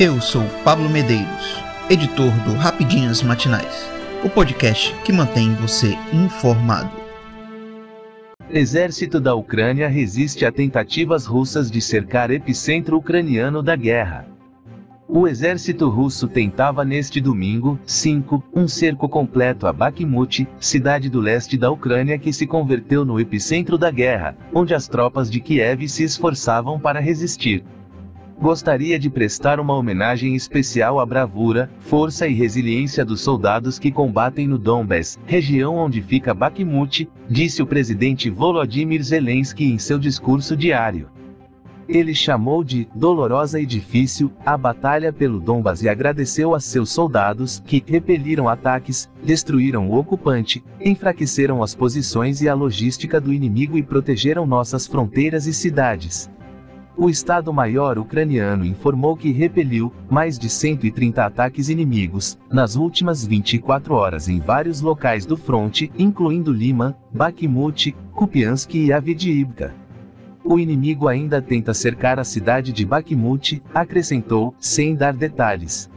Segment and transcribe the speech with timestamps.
[0.00, 3.90] Eu sou Pablo Medeiros, editor do Rapidinhas Matinais,
[4.24, 6.92] o podcast que mantém você informado.
[8.48, 14.28] Exército da Ucrânia resiste a tentativas russas de cercar epicentro ucraniano da guerra.
[15.08, 21.58] O exército russo tentava neste domingo, 5, um cerco completo a Bakhmut, cidade do leste
[21.58, 26.04] da Ucrânia que se converteu no epicentro da guerra, onde as tropas de Kiev se
[26.04, 27.64] esforçavam para resistir.
[28.40, 34.46] Gostaria de prestar uma homenagem especial à bravura, força e resiliência dos soldados que combatem
[34.46, 41.08] no Donbass, região onde fica Bakhmut, disse o presidente Volodymyr Zelensky em seu discurso diário.
[41.88, 47.60] Ele chamou de dolorosa e difícil a batalha pelo Donbas e agradeceu a seus soldados
[47.66, 53.82] que repeliram ataques, destruíram o ocupante, enfraqueceram as posições e a logística do inimigo e
[53.82, 56.30] protegeram nossas fronteiras e cidades.
[57.00, 64.28] O Estado-Maior ucraniano informou que repeliu mais de 130 ataques inimigos nas últimas 24 horas
[64.28, 69.72] em vários locais do fronte, incluindo Lima, Bakhmut, Kupiansk e Avdiivka.
[70.42, 75.88] O inimigo ainda tenta cercar a cidade de Bakhmut, acrescentou, sem dar detalhes.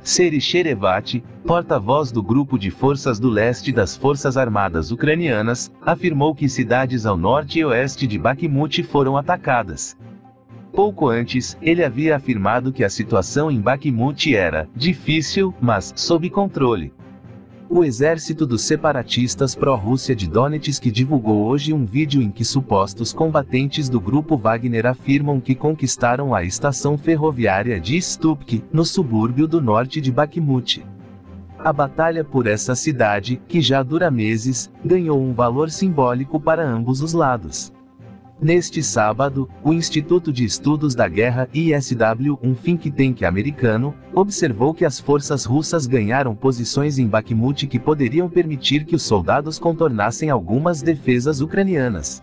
[0.00, 6.48] Seri Sherevat, porta-voz do Grupo de Forças do Leste das Forças Armadas Ucranianas, afirmou que
[6.48, 9.94] cidades ao norte e oeste de Bakhmut foram atacadas.
[10.72, 16.92] Pouco antes, ele havia afirmado que a situação em Bakhmut era difícil, mas sob controle.
[17.68, 23.88] O exército dos separatistas pró-Rússia de Donetsk divulgou hoje um vídeo em que supostos combatentes
[23.88, 30.00] do grupo Wagner afirmam que conquistaram a estação ferroviária de Stupk, no subúrbio do norte
[30.00, 30.84] de Bakhmut.
[31.58, 37.00] A batalha por essa cidade, que já dura meses, ganhou um valor simbólico para ambos
[37.00, 37.72] os lados.
[38.42, 44.84] Neste sábado, o Instituto de Estudos da Guerra ISW, um think tank americano, observou que
[44.84, 50.82] as forças russas ganharam posições em Bakhmut que poderiam permitir que os soldados contornassem algumas
[50.82, 52.20] defesas ucranianas.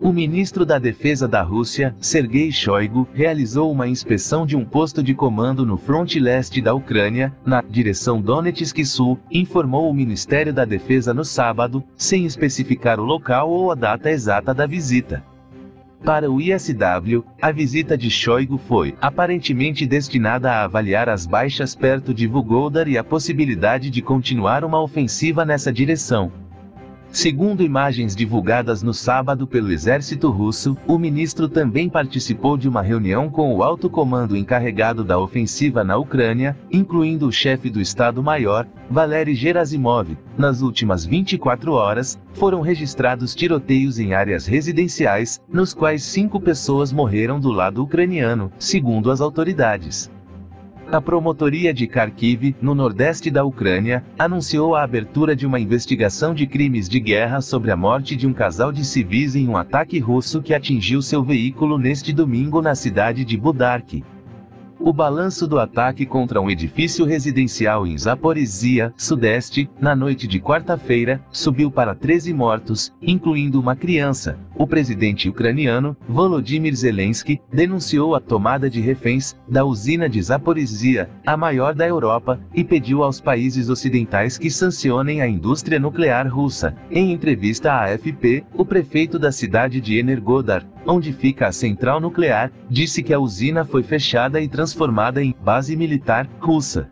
[0.00, 5.14] O ministro da Defesa da Rússia, Sergei Shoigu, realizou uma inspeção de um posto de
[5.14, 11.12] comando no fronte leste da Ucrânia, na direção Donetsk Sul, informou o Ministério da Defesa
[11.12, 15.22] no sábado, sem especificar o local ou a data exata da visita.
[16.04, 22.12] Para o ISW, a visita de Shoigu foi aparentemente destinada a avaliar as baixas perto
[22.12, 26.43] de Vugodar e a possibilidade de continuar uma ofensiva nessa direção.
[27.14, 33.30] Segundo imagens divulgadas no sábado pelo exército russo, o ministro também participou de uma reunião
[33.30, 39.36] com o alto comando encarregado da ofensiva na Ucrânia, incluindo o chefe do Estado-Maior, Valery
[39.36, 40.18] Gerasimov.
[40.36, 47.38] Nas últimas 24 horas, foram registrados tiroteios em áreas residenciais, nos quais cinco pessoas morreram
[47.38, 50.10] do lado ucraniano, segundo as autoridades.
[50.92, 56.46] A promotoria de Kharkiv, no nordeste da Ucrânia, anunciou a abertura de uma investigação de
[56.46, 60.42] crimes de guerra sobre a morte de um casal de civis em um ataque russo
[60.42, 64.04] que atingiu seu veículo neste domingo na cidade de Budark.
[64.86, 71.22] O balanço do ataque contra um edifício residencial em Zaporizhia, sudeste, na noite de quarta-feira,
[71.30, 74.38] subiu para 13 mortos, incluindo uma criança.
[74.54, 81.34] O presidente ucraniano, Volodymyr Zelensky, denunciou a tomada de reféns da usina de Zaporizhia, a
[81.34, 86.76] maior da Europa, e pediu aos países ocidentais que sancionem a indústria nuclear russa.
[86.90, 92.50] Em entrevista à AFP, o prefeito da cidade de Energodar, onde fica a central nuclear,
[92.68, 96.90] disse que a usina foi fechada e transformada em base militar russa.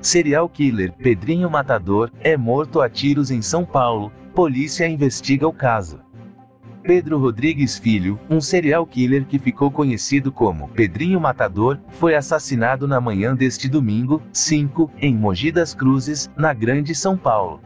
[0.00, 4.12] Serial killer Pedrinho Matador é morto a tiros em São Paulo.
[4.34, 6.00] Polícia investiga o caso.
[6.82, 13.00] Pedro Rodrigues Filho, um serial killer que ficou conhecido como Pedrinho Matador, foi assassinado na
[13.00, 17.60] manhã deste domingo, 5, em Mogi das Cruzes, na Grande São Paulo.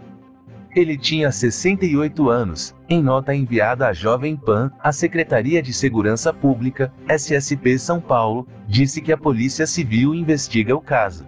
[0.77, 2.77] Ele tinha 68 anos.
[2.87, 9.01] Em nota enviada à Jovem Pan, a Secretaria de Segurança Pública, SSP São Paulo, disse
[9.01, 11.27] que a Polícia Civil investiga o caso.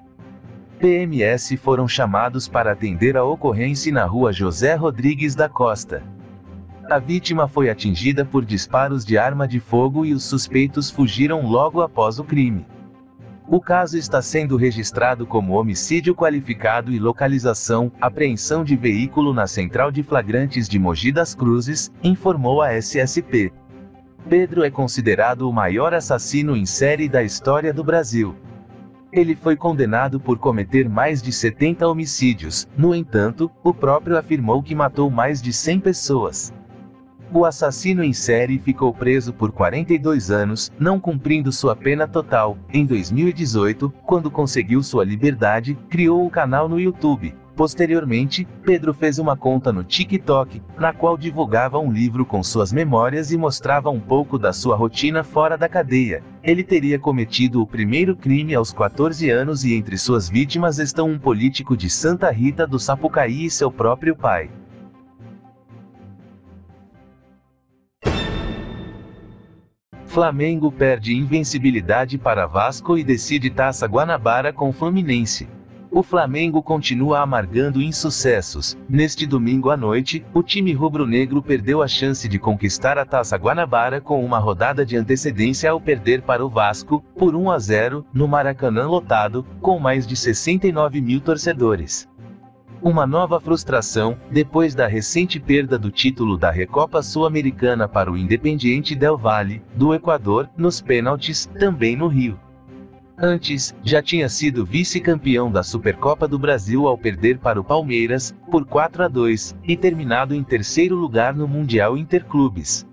[0.79, 6.03] PMS foram chamados para atender a ocorrência na rua José Rodrigues da Costa.
[6.91, 11.81] A vítima foi atingida por disparos de arma de fogo e os suspeitos fugiram logo
[11.81, 12.67] após o crime.
[13.51, 19.91] O caso está sendo registrado como homicídio qualificado e localização, apreensão de veículo na Central
[19.91, 23.51] de Flagrantes de Mogi das Cruzes, informou a SSP.
[24.29, 28.37] Pedro é considerado o maior assassino em série da história do Brasil.
[29.11, 34.75] Ele foi condenado por cometer mais de 70 homicídios, no entanto, o próprio afirmou que
[34.75, 36.53] matou mais de 100 pessoas.
[37.31, 42.57] O assassino em série ficou preso por 42 anos, não cumprindo sua pena total.
[42.73, 47.35] Em 2018, quando conseguiu sua liberdade, criou o canal no YouTube.
[47.55, 53.31] Posteriormente, Pedro fez uma conta no TikTok, na qual divulgava um livro com suas memórias
[53.31, 56.23] e mostrava um pouco da sua rotina fora da cadeia.
[56.43, 61.19] Ele teria cometido o primeiro crime aos 14 anos e entre suas vítimas estão um
[61.19, 64.49] político de Santa Rita do Sapucaí e seu próprio pai.
[70.19, 75.49] Flamengo perde invencibilidade para Vasco e decide Taça Guanabara com Fluminense.
[75.93, 78.77] O Flamengo continua amargando insucessos.
[78.89, 84.01] Neste domingo à noite, o time rubro-negro perdeu a chance de conquistar a Taça Guanabara
[84.01, 88.27] com uma rodada de antecedência ao perder para o Vasco, por 1 a 0, no
[88.27, 92.09] Maracanã lotado, com mais de 69 mil torcedores.
[92.81, 98.95] Uma nova frustração, depois da recente perda do título da Recopa Sul-Americana para o Independiente
[98.95, 102.39] Del Valle, do Equador, nos pênaltis, também no Rio.
[103.19, 108.65] Antes, já tinha sido vice-campeão da Supercopa do Brasil ao perder para o Palmeiras, por
[108.65, 112.87] 4 a 2, e terminado em terceiro lugar no Mundial Interclubes.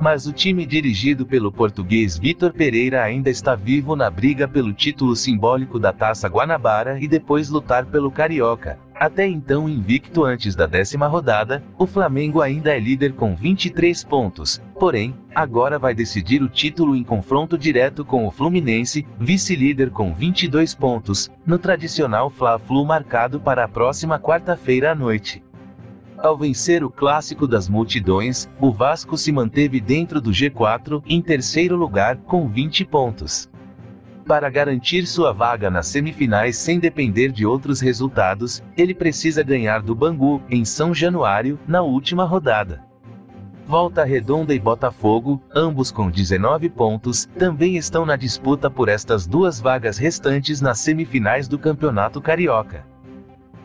[0.00, 5.14] Mas o time dirigido pelo português Vitor Pereira ainda está vivo na briga pelo título
[5.14, 8.76] simbólico da Taça Guanabara e depois lutar pelo Carioca.
[8.94, 14.62] Até então invicto antes da décima rodada, o Flamengo ainda é líder com 23 pontos,
[14.78, 20.74] porém, agora vai decidir o título em confronto direto com o Fluminense, vice-líder com 22
[20.74, 25.42] pontos, no tradicional Fla-Flu marcado para a próxima quarta-feira à noite.
[26.16, 31.76] Ao vencer o clássico das multidões, o Vasco se manteve dentro do G4, em terceiro
[31.76, 33.50] lugar, com 20 pontos.
[34.26, 39.94] Para garantir sua vaga nas semifinais sem depender de outros resultados, ele precisa ganhar do
[39.94, 42.82] Bangu, em São Januário, na última rodada.
[43.66, 49.60] Volta Redonda e Botafogo, ambos com 19 pontos, também estão na disputa por estas duas
[49.60, 52.93] vagas restantes nas semifinais do Campeonato Carioca.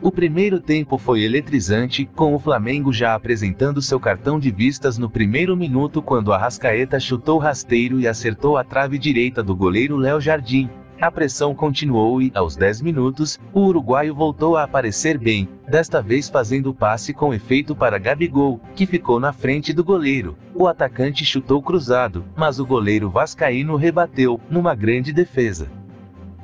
[0.02, 5.10] O primeiro tempo foi eletrizante, com o Flamengo já apresentando seu cartão de vistas no
[5.10, 10.70] primeiro minuto quando Arrascaeta chutou rasteiro e acertou a trave direita do goleiro Léo Jardim.
[11.02, 16.30] A pressão continuou e, aos 10 minutos, o uruguaio voltou a aparecer bem, desta vez
[16.30, 20.38] fazendo passe com efeito para Gabigol, que ficou na frente do goleiro.
[20.56, 25.70] O atacante chutou cruzado, mas o goleiro vascaíno rebateu, numa grande defesa.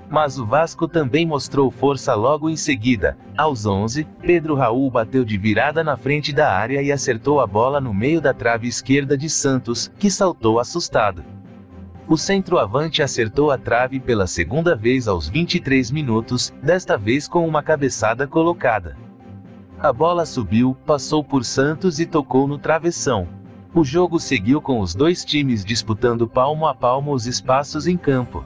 [0.09, 3.17] Mas o Vasco também mostrou força logo em seguida.
[3.35, 7.81] Aos 11, Pedro Raul bateu de virada na frente da área e acertou a bola
[7.81, 11.23] no meio da trave esquerda de Santos, que saltou assustado.
[12.07, 17.63] O centroavante acertou a trave pela segunda vez aos 23 minutos, desta vez com uma
[17.63, 18.95] cabeçada colocada.
[19.79, 23.27] A bola subiu, passou por Santos e tocou no travessão.
[23.73, 28.45] O jogo seguiu com os dois times disputando palmo a palmo os espaços em campo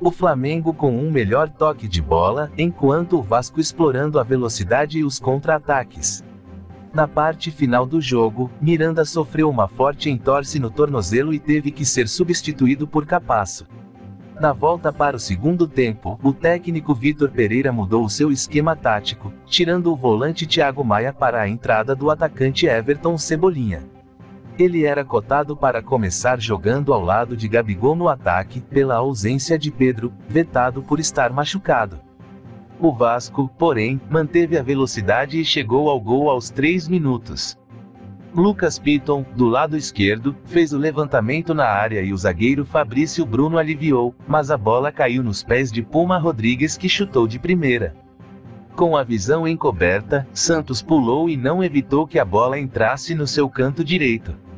[0.00, 5.04] o Flamengo com um melhor toque de bola, enquanto o Vasco explorando a velocidade e
[5.04, 6.24] os contra-ataques.
[6.92, 11.84] Na parte final do jogo, Miranda sofreu uma forte entorse no tornozelo e teve que
[11.84, 13.66] ser substituído por Capasso.
[14.40, 19.30] Na volta para o segundo tempo, o técnico Vitor Pereira mudou o seu esquema tático,
[19.44, 23.99] tirando o volante Thiago Maia para a entrada do atacante Everton Cebolinha.
[24.60, 29.70] Ele era cotado para começar jogando ao lado de Gabigol no ataque, pela ausência de
[29.70, 31.98] Pedro, vetado por estar machucado.
[32.78, 37.58] O Vasco, porém, manteve a velocidade e chegou ao gol aos 3 minutos.
[38.34, 43.56] Lucas Piton, do lado esquerdo, fez o levantamento na área e o zagueiro Fabrício Bruno
[43.56, 47.96] aliviou, mas a bola caiu nos pés de Puma Rodrigues que chutou de primeira.
[48.76, 53.48] Com a visão encoberta, Santos pulou e não evitou que a bola entrasse no seu
[53.48, 54.49] canto direito.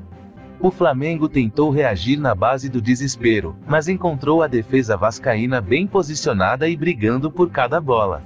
[0.62, 6.68] O Flamengo tentou reagir na base do desespero, mas encontrou a defesa vascaína bem posicionada
[6.68, 8.22] e brigando por cada bola.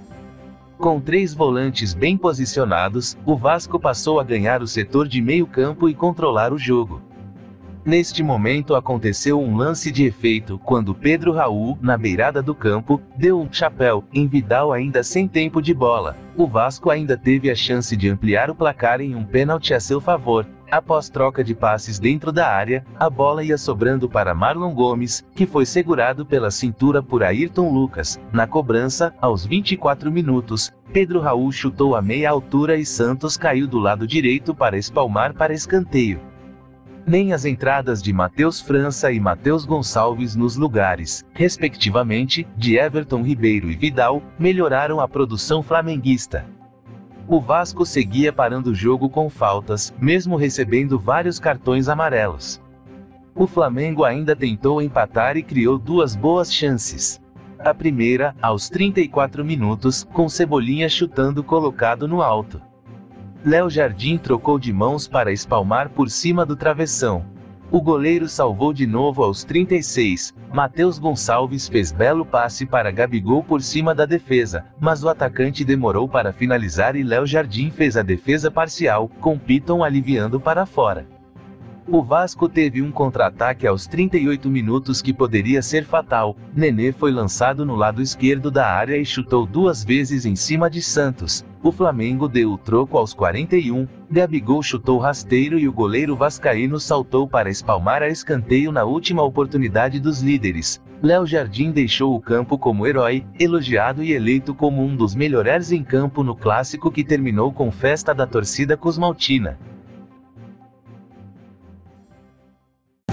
[0.76, 5.88] Com três volantes bem posicionados, o Vasco passou a ganhar o setor de meio campo
[5.88, 7.00] e controlar o jogo.
[7.82, 13.40] Neste momento aconteceu um lance de efeito quando Pedro Raul, na beirada do campo, deu
[13.40, 16.14] um chapéu em Vidal ainda sem tempo de bola.
[16.36, 20.02] O Vasco ainda teve a chance de ampliar o placar em um pênalti a seu
[20.02, 25.24] favor, Após troca de passes dentro da área, a bola ia sobrando para Marlon Gomes,
[25.34, 28.20] que foi segurado pela cintura por Ayrton Lucas.
[28.32, 33.78] Na cobrança, aos 24 minutos, Pedro Raul chutou a meia altura e Santos caiu do
[33.78, 36.20] lado direito para espalmar para escanteio.
[37.06, 43.70] Nem as entradas de Matheus França e Matheus Gonçalves nos lugares, respectivamente, de Everton Ribeiro
[43.70, 46.44] e Vidal, melhoraram a produção flamenguista.
[47.28, 52.62] O Vasco seguia parando o jogo com faltas, mesmo recebendo vários cartões amarelos.
[53.34, 57.20] O Flamengo ainda tentou empatar e criou duas boas chances.
[57.58, 62.62] A primeira, aos 34 minutos, com Cebolinha chutando colocado no alto.
[63.44, 67.24] Léo Jardim trocou de mãos para espalmar por cima do travessão.
[67.70, 70.32] O goleiro salvou de novo aos 36.
[70.52, 76.08] Matheus Gonçalves fez belo passe para Gabigol por cima da defesa, mas o atacante demorou
[76.08, 81.15] para finalizar e Léo Jardim fez a defesa parcial, com Piton aliviando para fora.
[81.88, 86.36] O Vasco teve um contra-ataque aos 38 minutos que poderia ser fatal.
[86.52, 90.82] Nenê foi lançado no lado esquerdo da área e chutou duas vezes em cima de
[90.82, 91.46] Santos.
[91.62, 93.86] O Flamengo deu o troco aos 41.
[94.10, 100.00] Gabigol chutou rasteiro e o goleiro vascaíno saltou para espalmar a escanteio na última oportunidade
[100.00, 100.82] dos líderes.
[101.00, 105.84] Léo Jardim deixou o campo como herói, elogiado e eleito como um dos melhores em
[105.84, 109.56] campo no clássico que terminou com festa da torcida cosmaltina.